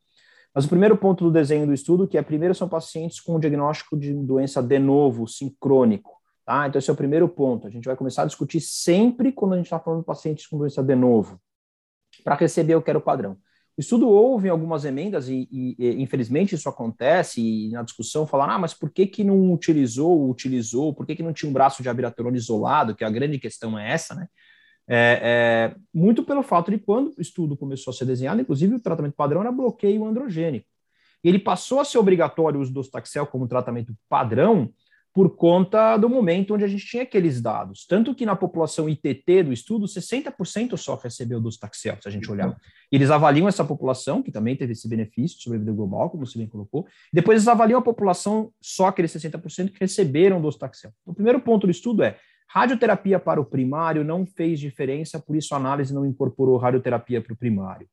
Mas 0.54 0.66
o 0.66 0.70
primeiro 0.70 0.96
ponto 0.96 1.24
do 1.24 1.32
desenho 1.32 1.66
do 1.66 1.74
estudo, 1.74 2.08
que 2.08 2.18
é 2.18 2.22
primeiro 2.22 2.54
são 2.54 2.70
pacientes 2.70 3.20
com 3.20 3.40
diagnóstico 3.40 3.98
de 3.98 4.14
doença 4.14 4.62
de 4.62 4.78
novo, 4.78 5.28
sincrônico. 5.28 6.12
Tá? 6.46 6.68
Então, 6.68 6.78
esse 6.78 6.90
é 6.90 6.94
o 6.94 6.98
primeiro 6.98 7.28
ponto. 7.28 7.66
A 7.66 7.70
gente 7.70 7.86
vai 7.86 7.96
começar 7.96 8.24
a 8.24 8.26
discutir 8.26 8.62
sempre 8.62 9.32
quando 9.32 9.54
a 9.54 9.58
gente 9.58 9.66
está 9.66 9.80
falando 9.80 10.02
de 10.02 10.06
pacientes 10.06 10.46
com 10.46 10.58
doença 10.58 10.84
de 10.84 10.96
novo, 10.96 11.40
para 12.24 12.36
receber 12.36 12.76
o 12.76 12.82
que 12.82 12.90
era 12.90 13.00
o 13.00 13.02
padrão. 13.02 13.38
Estudo 13.76 14.08
houve 14.08 14.50
algumas 14.50 14.86
emendas 14.86 15.28
e, 15.28 15.48
e, 15.52 15.76
e, 15.80 16.02
infelizmente 16.02 16.54
isso 16.54 16.70
acontece 16.70 17.42
e 17.42 17.70
na 17.70 17.82
discussão 17.82 18.28
falaram, 18.28 18.54
ah, 18.54 18.60
mas 18.60 18.74
por 18.74 18.92
que 18.92 19.08
que 19.08 19.24
não 19.24 19.52
utilizou, 19.52 20.30
utilizou, 20.30 20.94
por 20.94 21.08
que 21.08 21.16
que 21.16 21.24
não 21.24 21.34
tinha 21.34 21.50
um 21.50 21.54
braço 21.54 21.82
de 21.82 21.90
abiraterona 21.90 22.38
isolado, 22.38 22.96
que 22.96 23.04
a 23.04 23.10
grande 23.10 23.40
questão 23.40 23.78
é 23.78 23.92
essa, 23.92 24.14
né? 24.14 24.28
É, 24.88 25.74
é, 25.74 25.76
muito 25.94 26.24
pelo 26.24 26.44
fato 26.44 26.70
de 26.70 26.78
quando 26.78 27.14
o 27.18 27.22
estudo 27.22 27.56
começou 27.56 27.92
a 27.92 27.96
ser 27.96 28.06
desenhado, 28.06 28.42
inclusive 28.42 28.76
o 28.76 28.80
tratamento 28.80 29.16
padrão 29.16 29.42
era 29.42 29.52
bloqueio 29.52 30.06
androgênico. 30.06 30.68
E 31.24 31.30
ele 31.30 31.40
passou 31.40 31.80
a 31.80 31.86
ser 31.86 31.98
obrigatório 31.98 32.60
o 32.60 32.62
uso 32.62 32.72
do 32.72 32.76
docetaxel 32.76 33.26
como 33.26 33.48
tratamento 33.48 33.96
padrão 34.10 34.72
por 35.14 35.36
conta 35.36 35.96
do 35.98 36.10
momento 36.10 36.56
onde 36.56 36.64
a 36.64 36.68
gente 36.68 36.86
tinha 36.86 37.04
aqueles 37.04 37.40
dados. 37.40 37.86
Tanto 37.86 38.16
que 38.16 38.26
na 38.26 38.36
população 38.36 38.90
ITT 38.90 39.44
do 39.44 39.54
estudo, 39.54 39.86
60% 39.86 40.76
só 40.76 40.96
recebeu 40.96 41.40
dos 41.40 41.58
taxel, 41.58 41.98
se 42.02 42.08
a 42.08 42.12
gente 42.12 42.30
olhar. 42.32 42.58
Eles 42.92 43.12
avaliam 43.12 43.48
essa 43.48 43.64
população, 43.64 44.24
que 44.24 44.32
também 44.32 44.56
teve 44.56 44.74
esse 44.74 44.90
benefício 44.90 45.38
de 45.38 45.44
sobrevida 45.44 45.72
global, 45.72 46.10
como 46.10 46.26
você 46.26 46.40
bem 46.40 46.48
colocou, 46.48 46.88
depois 47.12 47.38
eles 47.38 47.48
avaliam 47.48 47.80
a 47.80 47.84
população, 47.84 48.52
só 48.60 48.88
aqueles 48.88 49.12
60% 49.12 49.72
que 49.72 49.80
receberam 49.80 50.42
dos 50.42 50.56
taxel. 50.56 50.92
Então, 51.02 51.12
o 51.12 51.16
primeiro 51.16 51.40
ponto 51.40 51.68
do 51.68 51.72
estudo 51.72 52.04
é 52.04 52.18
Radioterapia 52.54 53.20
para 53.20 53.42
o 53.42 53.46
primário 53.46 54.04
não 54.04 54.28
fez 54.28 54.60
diferença, 54.60 55.20
por 55.20 55.36
isso 55.36 55.56
a 55.56 55.58
análise 55.58 55.92
não 55.92 56.06
incorporou 56.06 56.58
radioterapia 56.58 57.20
para 57.20 57.34
o 57.34 57.36
primário. 57.36 57.88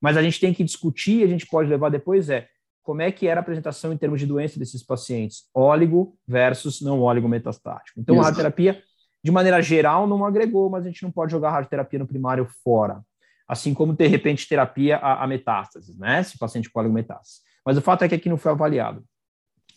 Mas 0.00 0.16
a 0.16 0.22
gente 0.22 0.38
tem 0.38 0.54
que 0.54 0.62
discutir, 0.62 1.24
a 1.24 1.26
gente 1.26 1.44
pode 1.46 1.68
levar 1.68 1.88
depois, 1.88 2.30
é 2.30 2.46
como 2.88 3.02
é 3.02 3.12
que 3.12 3.26
era 3.26 3.40
a 3.40 3.42
apresentação 3.42 3.92
em 3.92 3.98
termos 3.98 4.18
de 4.18 4.24
doença 4.24 4.58
desses 4.58 4.82
pacientes, 4.82 5.42
óligo 5.54 6.16
versus 6.26 6.80
não 6.80 7.02
óligo 7.02 7.28
metastático. 7.28 8.00
Então, 8.00 8.18
a 8.18 8.22
radioterapia, 8.22 8.82
de 9.22 9.30
maneira 9.30 9.60
geral, 9.60 10.06
não 10.06 10.24
agregou, 10.24 10.70
mas 10.70 10.86
a 10.86 10.88
gente 10.88 11.02
não 11.02 11.10
pode 11.10 11.30
jogar 11.30 11.48
a 11.48 11.52
radioterapia 11.52 11.98
no 11.98 12.06
primário 12.06 12.48
fora. 12.64 13.02
Assim 13.46 13.74
como, 13.74 13.92
de 13.92 14.06
repente, 14.06 14.48
terapia 14.48 14.96
a, 14.96 15.22
a 15.22 15.26
metástases, 15.26 15.98
né? 15.98 16.22
Se 16.22 16.38
paciente 16.38 16.70
com 16.70 16.80
óligo 16.80 16.94
metástase. 16.94 17.42
Mas 17.62 17.76
o 17.76 17.82
fato 17.82 18.04
é 18.04 18.08
que 18.08 18.14
aqui 18.14 18.30
não 18.30 18.38
foi 18.38 18.52
avaliado. 18.52 19.04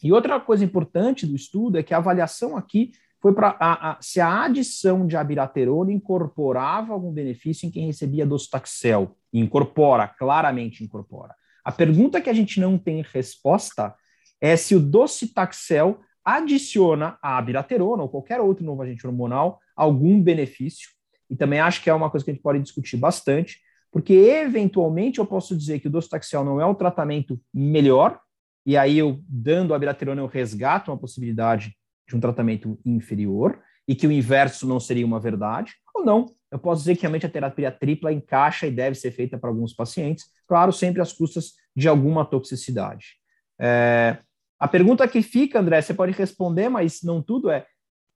E 0.01 0.13
outra 0.13 0.39
coisa 0.39 0.63
importante 0.63 1.27
do 1.27 1.36
estudo 1.36 1.80
é 1.80 1.84
que 1.84 1.94
a 1.94 1.98
avaliação 1.98 2.56
aqui 2.56 2.94
foi 3.20 3.34
para 3.34 3.98
se 4.00 4.22
a 4.22 4.44
adição 4.44 5.06
de 5.06 5.18
abiraterona 5.18 5.91
incorporava 5.91 6.94
algum 6.94 7.12
benefício 7.12 7.68
em 7.68 7.72
quem 7.72 7.88
recebia 7.88 8.25
docetaxel. 8.25 9.18
Incorpora, 9.34 10.08
claramente 10.08 10.82
incorpora. 10.82 11.36
A 11.63 11.72
pergunta 11.72 12.22
que 12.22 12.30
a 12.30 12.34
gente 12.34 12.60
não 12.60 12.77
tem 12.77 13.03
resposta 13.13 13.96
é 14.39 14.56
se 14.56 14.75
o 14.75 14.80
docetaxel 14.80 16.00
adiciona 16.24 17.18
à 17.22 17.38
abiraterona 17.38 18.03
ou 18.03 18.10
qualquer 18.10 18.39
outro 18.39 18.63
novo 18.63 18.82
agente 18.82 19.06
hormonal 19.06 19.60
algum 19.75 20.22
benefício. 20.22 20.89
E 21.30 21.36
também 21.36 21.60
acho 21.60 21.82
que 21.82 21.89
é 21.89 21.94
uma 21.94 22.10
coisa 22.10 22.24
que 22.24 22.32
a 22.32 22.34
gente 22.34 22.44
pode 22.44 22.60
discutir 22.60 22.98
bastante, 22.98 23.60
porque 23.91 24.13
eventualmente 24.13 25.20
eu 25.20 25.25
posso 25.25 25.56
dizer 25.56 25.80
que 25.80 25.88
o 25.88 25.91
docetaxel 25.91 26.44
não 26.44 26.62
é 26.62 26.65
o 26.65 26.75
tratamento 26.75 27.39
melhor, 27.53 28.20
e 28.65 28.77
aí 28.77 28.98
eu 28.98 29.20
dando 29.27 29.74
a 29.74 29.75
abiraterona 29.75 30.22
eu 30.22 30.27
resgato 30.27 30.91
uma 30.91 30.98
possibilidade 30.98 31.75
de 32.08 32.15
um 32.15 32.20
tratamento 32.20 32.80
inferior 32.86 33.60
e 33.88 33.96
que 33.96 34.06
o 34.06 34.12
inverso 34.12 34.68
não 34.68 34.80
seria 34.80 35.06
uma 35.06 35.20
verdade, 35.20 35.74
ou 35.96 36.06
não. 36.06 36.27
Eu 36.51 36.60
posso 36.60 36.81
dizer 36.81 36.96
que 36.96 37.01
realmente 37.01 37.25
a 37.25 37.29
terapia 37.29 37.72
tripla 37.72 38.12
encaixa 38.12 38.67
e 38.67 38.72
deve 38.72 38.96
ser 38.96 39.12
feita 39.12 39.38
para 39.38 39.50
alguns 39.50 39.74
pacientes, 39.74 40.25
claro, 40.46 40.74
sempre 40.74 41.01
às 41.01 41.13
custas 41.13 41.53
de 41.75 41.88
alguma 41.88 42.25
toxicidade. 42.25 43.15
É, 43.60 44.17
a 44.60 44.67
pergunta 44.67 45.08
que 45.08 45.22
fica, 45.22 45.60
André, 45.60 45.81
você 45.81 45.93
pode 45.93 46.12
responder, 46.12 46.70
mas 46.70 47.01
não 47.03 47.22
tudo 47.22 47.50
é: 47.50 47.65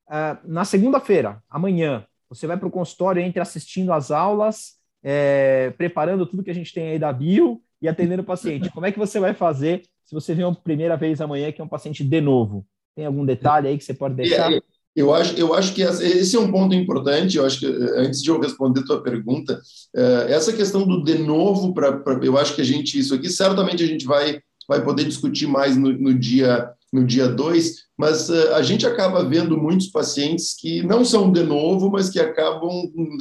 uh, 0.08 0.38
na 0.44 0.65
segunda-feira, 0.65 1.42
amanhã, 1.50 2.06
você 2.30 2.46
vai 2.46 2.58
para 2.58 2.68
o 2.68 2.72
consultório 2.72 3.22
entre 3.22 3.39
assistindo 3.39 3.94
às 3.94 4.12
aulas, 4.12 4.74
é, 5.01 5.72
preparando 5.77 6.25
tudo 6.25 6.44
que 6.44 6.51
a 6.51 6.56
gente 6.56 6.74
tem 6.74 6.89
aí 6.89 7.00
da 7.00 7.13
bio 7.13 7.62
e 7.82 7.88
atendendo 7.88 8.22
o 8.22 8.25
paciente. 8.25 8.70
Como 8.72 8.86
é 8.86 8.92
que 8.92 9.00
você 9.00 9.20
vai 9.20 9.34
fazer 9.34 9.84
se 10.04 10.13
você 10.13 10.34
vê 10.34 10.44
uma 10.44 10.56
primeira 10.56 10.98
vez 10.98 11.22
amanhã 11.22 11.51
que 11.51 11.62
é 11.62 11.63
um 11.63 11.70
paciente 11.70 12.04
de 12.04 12.22
novo? 12.22 12.65
Tem 12.96 13.06
algum 13.06 13.25
detalhe 13.25 13.68
aí 13.68 13.77
que 13.77 13.84
você 13.84 13.94
pode 13.94 14.15
deixar? 14.15 14.51
Eu 14.96 15.14
acho, 15.14 15.36
eu 15.36 15.54
acho 15.54 15.74
que 15.74 15.82
esse 15.82 16.36
é 16.36 16.40
um 16.40 16.52
ponto 16.52 16.74
importante. 16.74 17.38
Eu 17.38 17.46
acho 17.46 17.60
que 17.60 17.66
eh, 17.66 18.00
antes 18.00 18.22
de 18.24 18.30
eu 18.30 18.40
responder 18.40 18.84
tua 18.86 19.04
pergunta, 19.04 19.60
eh, 19.96 20.28
essa 20.30 20.54
questão 20.54 20.88
do 20.88 21.04
de 21.04 21.18
novo, 21.18 21.74
para 21.74 22.02
eu 22.24 22.38
acho 22.38 22.56
que 22.56 22.62
a 22.62 22.66
gente 22.66 22.98
isso 22.98 23.14
aqui 23.14 23.30
certamente 23.30 23.84
a 23.84 23.88
gente 23.88 24.06
vai 24.06 24.40
vai 24.68 24.84
poder 24.84 25.04
discutir 25.04 25.48
mais 25.48 25.78
no, 25.78 25.92
no 25.92 26.14
dia 26.14 26.72
no 26.94 27.06
dia 27.06 27.28
2, 27.28 27.75
mas 27.98 28.30
uh, 28.30 28.54
a 28.54 28.62
gente 28.62 28.88
acaba 28.88 29.24
vendo 29.24 29.58
muitos 29.58 29.88
pacientes 29.88 30.56
que 30.58 30.82
não 30.82 31.04
são 31.04 31.30
de 31.30 31.44
novo, 31.44 31.92
mas 31.92 32.10
que 32.10 32.20
acabam 32.20 32.72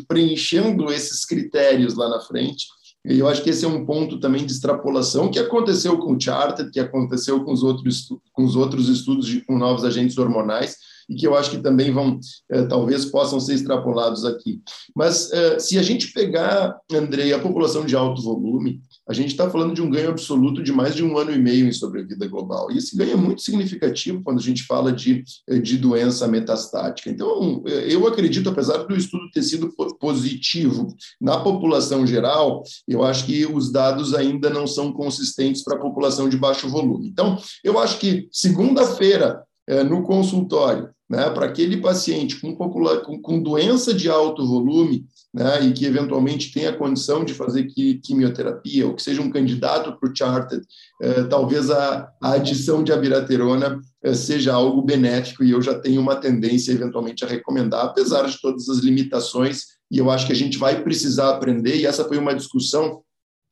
preenchendo 0.06 0.92
esses 0.92 1.24
critérios 1.24 1.94
lá 1.96 2.08
na 2.08 2.20
frente. 2.20 2.66
E 3.06 3.18
eu 3.18 3.28
acho 3.28 3.42
que 3.42 3.50
esse 3.50 3.64
é 3.64 3.68
um 3.68 3.84
ponto 3.84 4.18
também 4.18 4.46
de 4.46 4.52
extrapolação 4.52 5.30
que 5.30 5.38
aconteceu 5.38 5.98
com 5.98 6.14
o 6.14 6.20
Charter, 6.20 6.70
que 6.70 6.80
aconteceu 6.80 7.44
com 7.44 7.52
os 7.52 7.62
outros, 7.62 8.08
com 8.32 8.44
os 8.44 8.56
outros 8.56 8.88
estudos 8.88 9.26
de, 9.26 9.42
com 9.42 9.58
novos 9.58 9.84
agentes 9.84 10.16
hormonais, 10.16 10.76
e 11.08 11.14
que 11.14 11.26
eu 11.26 11.36
acho 11.36 11.50
que 11.50 11.58
também 11.58 11.92
vão, 11.92 12.18
eh, 12.50 12.62
talvez 12.62 13.04
possam 13.04 13.38
ser 13.38 13.54
extrapolados 13.54 14.24
aqui. 14.24 14.62
Mas 14.96 15.30
eh, 15.32 15.58
se 15.58 15.78
a 15.78 15.82
gente 15.82 16.12
pegar, 16.12 16.78
Andrei, 16.90 17.32
a 17.34 17.38
população 17.38 17.84
de 17.84 17.94
alto 17.94 18.22
volume, 18.22 18.80
a 19.06 19.12
gente 19.12 19.28
está 19.28 19.50
falando 19.50 19.74
de 19.74 19.82
um 19.82 19.90
ganho 19.90 20.08
absoluto 20.08 20.62
de 20.62 20.72
mais 20.72 20.94
de 20.94 21.04
um 21.04 21.16
ano 21.18 21.30
e 21.30 21.38
meio 21.38 21.66
em 21.66 21.72
sobrevida 21.72 22.26
global. 22.26 22.70
E 22.70 22.78
esse 22.78 22.96
ganho 22.96 23.12
é 23.12 23.16
muito 23.16 23.42
significativo 23.42 24.22
quando 24.22 24.38
a 24.38 24.42
gente 24.42 24.64
fala 24.64 24.92
de, 24.92 25.22
eh, 25.48 25.58
de 25.58 25.76
doença 25.76 26.26
metastática. 26.26 27.10
Então, 27.10 27.62
eu 27.66 28.06
acredito, 28.06 28.48
apesar 28.48 28.78
do 28.78 28.96
estudo 28.96 29.30
ter 29.30 29.42
sido 29.42 29.72
positivo 30.00 30.94
na 31.20 31.38
população 31.40 32.06
geral, 32.06 32.62
eu 32.88 33.04
acho 33.04 33.26
que 33.26 33.44
os 33.44 33.70
dados 33.70 34.14
ainda 34.14 34.48
não 34.48 34.66
são 34.66 34.92
consistentes 34.92 35.62
para 35.62 35.76
a 35.76 35.80
população 35.80 36.28
de 36.28 36.36
baixo 36.36 36.68
volume. 36.68 37.08
Então, 37.08 37.36
eu 37.62 37.78
acho 37.78 37.98
que 37.98 38.28
segunda-feira, 38.32 39.42
no 39.88 40.02
consultório, 40.02 40.90
né, 41.08 41.30
para 41.30 41.46
aquele 41.46 41.76
paciente 41.78 42.40
com, 42.40 42.54
popular, 42.54 43.00
com, 43.02 43.20
com, 43.20 43.42
doença 43.42 43.92
de 43.92 44.08
alto 44.08 44.46
volume, 44.46 45.06
né, 45.34 45.66
e 45.66 45.72
que 45.72 45.84
eventualmente 45.84 46.52
tenha 46.52 46.72
condição 46.72 47.24
de 47.24 47.34
fazer 47.34 47.64
quimioterapia, 47.64 48.86
ou 48.86 48.94
que 48.94 49.02
seja 49.02 49.20
um 49.20 49.30
candidato 49.30 49.98
para 49.98 50.08
o 50.08 50.16
Charted, 50.16 50.64
eh, 51.02 51.24
talvez 51.24 51.70
a, 51.72 52.08
a, 52.22 52.34
adição 52.34 52.84
de 52.84 52.92
abiraterona 52.92 53.80
eh, 54.04 54.14
seja 54.14 54.54
algo 54.54 54.80
benéfico, 54.80 55.42
e 55.42 55.50
eu 55.50 55.60
já 55.60 55.76
tenho 55.76 56.00
uma 56.00 56.14
tendência 56.14 56.70
eventualmente 56.70 57.24
a 57.24 57.28
recomendar, 57.28 57.84
apesar 57.84 58.28
de 58.28 58.40
todas 58.40 58.68
as 58.68 58.78
limitações, 58.78 59.64
e 59.90 59.98
eu 59.98 60.08
acho 60.08 60.24
que 60.24 60.32
a 60.32 60.36
gente 60.36 60.56
vai 60.56 60.84
precisar 60.84 61.30
aprender, 61.30 61.78
e 61.78 61.86
essa 61.86 62.04
foi 62.04 62.16
uma 62.16 62.34
discussão 62.34 63.02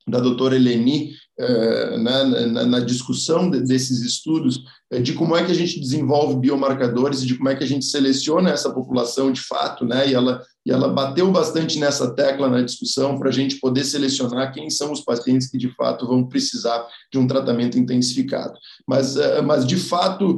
da 0.07 0.19
doutora 0.19 0.55
Eleni 0.55 1.11
eh, 1.39 1.97
na, 1.97 2.23
na, 2.23 2.65
na, 2.65 2.79
discussão 2.79 3.49
de, 3.49 3.61
desses 3.61 4.01
estudos, 4.01 4.63
eh, 4.91 4.99
de 4.99 5.13
como 5.13 5.35
é 5.35 5.43
que 5.43 5.51
a 5.51 5.55
gente 5.55 5.79
desenvolve 5.79 6.39
biomarcadores 6.39 7.23
e 7.23 7.25
de 7.25 7.35
como 7.35 7.49
é 7.49 7.55
que 7.55 7.63
a 7.63 7.67
gente 7.67 7.85
seleciona 7.85 8.51
essa 8.51 8.71
população 8.71 9.31
de 9.31 9.41
fato, 9.41 9.85
né? 9.85 10.09
E 10.09 10.13
ela, 10.13 10.43
e 10.65 10.71
ela 10.71 10.87
bateu 10.87 11.31
bastante 11.31 11.79
nessa 11.79 12.13
tecla 12.13 12.49
na 12.49 12.61
discussão 12.61 13.17
para 13.17 13.29
a 13.29 13.31
gente 13.31 13.59
poder 13.59 13.83
selecionar 13.83 14.53
quem 14.53 14.69
são 14.69 14.91
os 14.91 15.01
pacientes 15.01 15.49
que 15.49 15.57
de 15.57 15.69
fato 15.75 16.07
vão 16.07 16.27
precisar 16.27 16.85
de 17.11 17.17
um 17.17 17.27
tratamento 17.27 17.77
intensificado. 17.77 18.53
Mas, 18.87 19.15
eh, 19.15 19.41
mas 19.41 19.65
de 19.65 19.77
fato, 19.77 20.37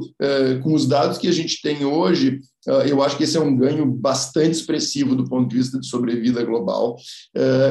com 0.64 0.74
os 0.74 0.88
dados 0.88 1.18
que 1.18 1.28
a 1.28 1.32
gente 1.32 1.62
tem 1.62 1.86
hoje, 1.86 2.40
eu 2.88 3.04
acho 3.04 3.16
que 3.16 3.24
esse 3.24 3.38
é 3.38 3.40
um 3.40 3.56
ganho 3.56 3.86
bastante 3.86 4.52
expressivo 4.52 5.16
do 5.16 5.26
ponto 5.26 5.48
de 5.48 5.56
vista 5.56 5.80
de 5.80 5.88
sobrevida 5.88 6.44
global. 6.44 6.96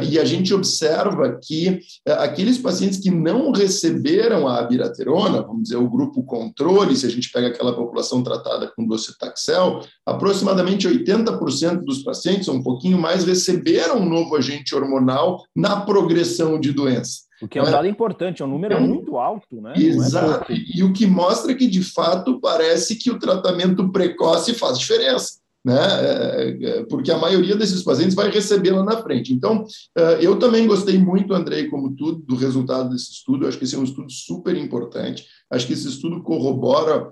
E 0.08 0.18
a 0.18 0.24
gente 0.24 0.54
observa 0.54 1.38
que 1.42 1.80
aqueles 2.06 2.58
pacientes 2.58 3.00
que 3.00 3.10
não 3.10 3.50
receberam 3.50 4.46
a 4.46 4.60
abiraterona, 4.60 5.42
vamos 5.42 5.64
dizer, 5.64 5.76
o 5.76 5.90
grupo 5.90 6.22
controle, 6.22 6.96
se 6.96 7.06
a 7.06 7.10
gente 7.10 7.30
pega 7.30 7.48
aquela 7.48 7.74
população 7.74 8.22
tratada 8.22 8.70
com 8.74 8.86
docetaxel, 8.86 9.80
aproximadamente 10.06 10.88
80% 10.88 11.84
dos 11.84 12.02
pacientes, 12.02 12.43
ou 12.50 12.56
um 12.56 12.62
pouquinho 12.62 12.98
mais, 12.98 13.24
receberam 13.24 13.98
um 13.98 14.08
novo 14.08 14.36
agente 14.36 14.74
hormonal 14.74 15.44
na 15.54 15.80
progressão 15.80 16.58
de 16.58 16.72
doença. 16.72 17.24
O 17.42 17.48
que 17.48 17.58
é 17.58 17.62
um 17.62 17.70
dado 17.70 17.86
importante, 17.86 18.42
é 18.42 18.44
um 18.44 18.48
número 18.48 18.74
é 18.74 18.80
muito 18.80 19.18
alto, 19.18 19.60
né? 19.60 19.74
Exato. 19.76 20.52
É 20.52 20.56
e 20.56 20.82
o 20.82 20.92
que 20.92 21.06
mostra 21.06 21.54
que, 21.54 21.66
de 21.66 21.82
fato, 21.82 22.40
parece 22.40 22.96
que 22.96 23.10
o 23.10 23.18
tratamento 23.18 23.90
precoce 23.90 24.54
faz 24.54 24.78
diferença 24.78 25.44
né? 25.64 25.80
É, 25.80 26.58
é, 26.62 26.84
porque 26.84 27.10
a 27.10 27.16
maioria 27.16 27.56
desses 27.56 27.82
pacientes 27.82 28.14
vai 28.14 28.30
receber 28.30 28.70
lá 28.72 28.84
na 28.84 29.02
frente. 29.02 29.32
Então, 29.32 29.64
é, 29.96 30.18
eu 30.20 30.38
também 30.38 30.66
gostei 30.66 30.98
muito, 30.98 31.32
Andrei, 31.32 31.68
como 31.68 31.96
tudo, 31.96 32.20
do 32.20 32.36
resultado 32.36 32.90
desse 32.90 33.12
estudo. 33.12 33.46
acho 33.46 33.56
que 33.56 33.64
esse 33.64 33.74
é 33.74 33.78
um 33.78 33.84
estudo 33.84 34.10
super 34.12 34.54
importante. 34.56 35.26
Acho 35.50 35.66
que 35.66 35.72
esse 35.72 35.88
estudo 35.88 36.22
corrobora 36.22 37.10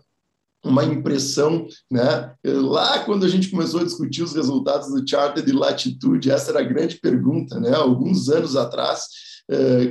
uma 0.64 0.84
impressão, 0.84 1.66
né? 1.90 2.32
Lá 2.44 3.00
quando 3.00 3.24
a 3.24 3.28
gente 3.28 3.50
começou 3.50 3.80
a 3.80 3.84
discutir 3.84 4.22
os 4.22 4.34
resultados 4.34 4.88
do 4.88 5.08
Charter 5.08 5.44
de 5.44 5.52
Latitude, 5.52 6.30
essa 6.30 6.50
era 6.50 6.60
a 6.60 6.64
grande 6.64 6.98
pergunta, 7.00 7.58
né? 7.58 7.74
Alguns 7.74 8.28
anos 8.28 8.56
atrás, 8.56 9.06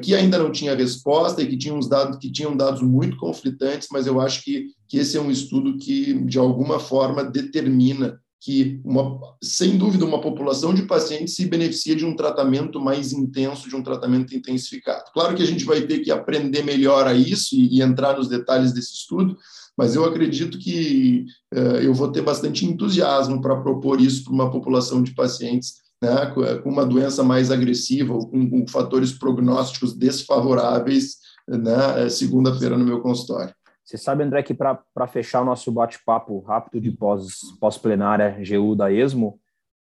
que 0.02 0.16
ainda 0.16 0.40
não 0.40 0.52
tinha 0.52 0.76
resposta 0.76 1.42
e 1.42 1.48
que 1.48 1.58
tinha 1.58 1.74
uns 1.74 1.88
dados 1.88 2.18
que 2.18 2.32
tinham 2.32 2.56
dados 2.56 2.82
muito 2.82 3.18
conflitantes, 3.18 3.90
mas 3.92 4.08
eu 4.08 4.20
acho 4.20 4.44
que, 4.44 4.68
que 4.88 4.98
esse 4.98 5.18
é 5.18 5.22
um 5.22 5.30
estudo 5.30 5.78
que 5.78 6.14
de 6.24 6.40
alguma 6.40 6.80
forma 6.80 7.24
determina 7.24 8.18
que, 8.42 8.82
uma, 8.84 9.20
sem 9.42 9.78
dúvida, 9.78 10.04
uma 10.04 10.20
população 10.20 10.74
de 10.74 10.88
pacientes 10.88 11.36
se 11.36 11.46
beneficia 11.46 11.96
de 11.96 12.04
um 12.04 12.16
tratamento 12.16 12.80
mais 12.80 13.14
intenso, 13.14 13.70
de 13.70 13.76
um 13.76 13.84
tratamento 13.84 14.36
intensificado. 14.36 15.12
Claro 15.14 15.36
que 15.36 15.44
a 15.44 15.46
gente 15.46 15.64
vai 15.64 15.82
ter 15.82 16.00
que 16.00 16.10
aprender 16.10 16.64
melhor 16.64 17.06
a 17.06 17.14
isso 17.14 17.56
e, 17.56 17.78
e 17.78 17.82
entrar 17.84 18.18
nos 18.18 18.28
detalhes 18.28 18.74
desse 18.74 18.96
estudo, 18.96 19.38
mas 19.78 19.96
eu 19.96 20.06
acredito 20.06 20.58
que 20.60 21.26
uh, 21.54 21.78
eu 21.78 21.94
vou 21.94 22.12
ter 22.12 22.22
bastante 22.22 22.66
entusiasmo 22.66 23.42
para 23.42 23.62
propor 23.62 24.00
isso 24.02 24.24
para 24.24 24.34
uma 24.34 24.52
população 24.52 25.02
de 25.02 25.14
pacientes 25.14 25.82
né, 26.02 26.26
com 26.64 26.70
uma 26.70 26.86
doença 26.86 27.24
mais 27.24 27.52
agressiva 27.52 28.18
com, 28.18 28.50
com 28.50 28.68
fatores 28.68 29.12
prognósticos 29.12 29.94
desfavoráveis, 29.94 31.18
né, 31.48 32.10
segunda-feira 32.10 32.78
no 32.78 32.86
meu 32.86 33.02
consultório. 33.02 33.54
Você 33.84 33.98
sabe, 33.98 34.24
André, 34.24 34.42
que 34.42 34.54
para 34.54 35.08
fechar 35.08 35.42
o 35.42 35.46
nosso 35.46 35.72
bate-papo 35.72 36.40
rápido 36.40 36.82
de 36.82 36.92
pós-plenária 37.60 38.36
pós 38.38 38.50
GU 38.50 38.76
da 38.76 38.92
ESMO, 38.92 39.40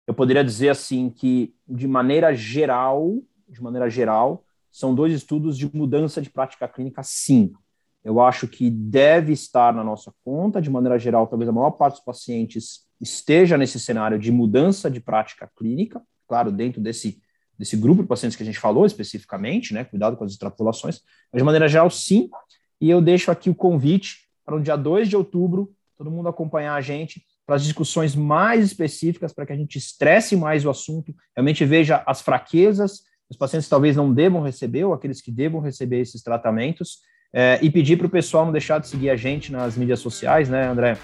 eu 0.06 0.14
poderia 0.14 0.42
dizer 0.42 0.70
assim 0.70 1.10
que, 1.10 1.54
de 1.68 1.86
maneira 1.86 2.34
geral, 2.34 3.18
de 3.46 3.62
maneira 3.62 3.90
geral, 3.90 4.44
são 4.72 4.94
dois 4.94 5.12
estudos 5.12 5.58
de 5.58 5.70
mudança 5.76 6.22
de 6.22 6.30
prática 6.30 6.66
clínica, 6.66 7.02
sim. 7.02 7.52
Eu 8.04 8.20
acho 8.20 8.46
que 8.46 8.70
deve 8.70 9.32
estar 9.32 9.74
na 9.74 9.84
nossa 9.84 10.12
conta, 10.24 10.62
de 10.62 10.70
maneira 10.70 10.98
geral, 10.98 11.26
talvez 11.26 11.48
a 11.48 11.52
maior 11.52 11.72
parte 11.72 11.96
dos 11.96 12.04
pacientes 12.04 12.86
esteja 13.00 13.56
nesse 13.56 13.78
cenário 13.78 14.18
de 14.18 14.32
mudança 14.32 14.90
de 14.90 15.00
prática 15.00 15.50
clínica, 15.56 16.02
claro, 16.26 16.50
dentro 16.50 16.80
desse, 16.80 17.20
desse 17.58 17.76
grupo 17.76 18.02
de 18.02 18.08
pacientes 18.08 18.36
que 18.36 18.42
a 18.42 18.46
gente 18.46 18.58
falou 18.58 18.86
especificamente, 18.86 19.72
né? 19.74 19.84
Cuidado 19.84 20.16
com 20.16 20.24
as 20.24 20.32
extrapolações, 20.32 21.00
mas 21.32 21.40
de 21.40 21.44
maneira 21.44 21.68
geral, 21.68 21.90
sim. 21.90 22.28
E 22.80 22.88
eu 22.88 23.00
deixo 23.00 23.30
aqui 23.30 23.50
o 23.50 23.54
convite 23.54 24.28
para 24.44 24.56
o 24.56 24.60
dia 24.60 24.76
2 24.76 25.08
de 25.08 25.16
outubro, 25.16 25.72
todo 25.96 26.10
mundo 26.10 26.28
acompanhar 26.28 26.74
a 26.74 26.80
gente 26.80 27.24
para 27.44 27.56
as 27.56 27.64
discussões 27.64 28.14
mais 28.14 28.64
específicas, 28.64 29.32
para 29.32 29.46
que 29.46 29.52
a 29.52 29.56
gente 29.56 29.78
estresse 29.78 30.36
mais 30.36 30.64
o 30.64 30.70
assunto, 30.70 31.14
realmente 31.34 31.64
veja 31.64 32.02
as 32.06 32.20
fraquezas, 32.20 33.02
os 33.28 33.36
pacientes 33.36 33.68
talvez 33.68 33.96
não 33.96 34.12
devam 34.12 34.42
receber, 34.42 34.84
ou 34.84 34.92
aqueles 34.92 35.20
que 35.20 35.32
devam 35.32 35.60
receber 35.60 36.00
esses 36.00 36.22
tratamentos, 36.22 37.00
é, 37.32 37.58
e 37.62 37.70
pedir 37.70 37.96
para 37.96 38.06
o 38.06 38.10
pessoal 38.10 38.44
não 38.44 38.52
deixar 38.52 38.78
de 38.78 38.88
seguir 38.88 39.10
a 39.10 39.16
gente 39.16 39.52
nas 39.52 39.76
mídias 39.76 40.00
sociais, 40.00 40.48
né, 40.48 40.66
André? 40.66 40.96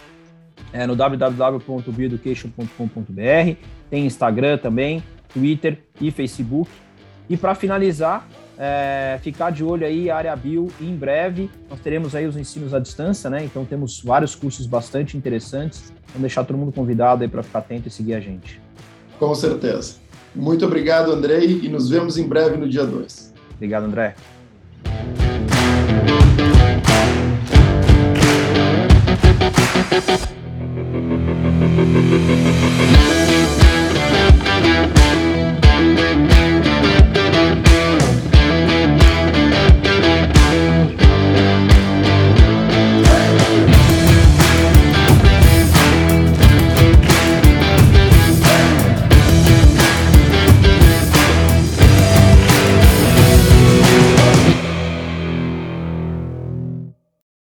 É, 0.73 0.87
no 0.87 0.97
www.bioeducation.com.br, 0.97 3.57
tem 3.91 4.07
Instagram 4.07 4.59
também, 4.59 5.03
Twitter 5.33 5.79
e 6.01 6.11
Facebook. 6.11 6.71
E 7.29 7.37
para 7.37 7.55
finalizar, 7.55 8.27
é, 8.59 9.19
ficar 9.23 9.51
de 9.51 9.65
olho 9.65 9.87
aí, 9.87 10.11
área 10.11 10.35
bio, 10.37 10.69
em 10.81 10.95
breve 10.95 11.51
nós 11.69 11.81
teremos 11.81 12.15
aí 12.15 12.27
os 12.27 12.37
ensinos 12.37 12.75
à 12.75 12.79
distância, 12.79 13.31
né? 13.31 13.45
Então 13.45 13.65
temos 13.65 14.01
vários 14.01 14.35
cursos 14.35 14.67
bastante 14.67 15.17
interessantes. 15.17 15.93
Vamos 16.09 16.23
deixar 16.23 16.45
todo 16.45 16.57
mundo 16.57 16.73
convidado 16.73 17.23
aí 17.23 17.29
para 17.29 17.43
ficar 17.43 17.61
atento 17.61 17.89
e 17.89 17.91
seguir 17.91 18.15
a 18.15 18.21
gente. 18.21 18.61
Com 19.19 19.35
certeza. 19.35 19.97
Muito 20.35 20.67
obrigado, 20.67 21.13
Andrei, 21.13 21.61
e 21.63 21.69
nos 21.69 21.89
vemos 21.89 22.19
em 22.19 22.27
breve 22.27 22.57
no 22.57 22.69
dia 22.69 22.85
2. 22.85 23.33
Obrigado, 23.57 23.85
André. 23.85 24.15